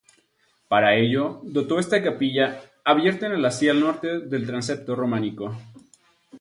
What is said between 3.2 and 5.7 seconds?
en el hastial norte del transepto románico.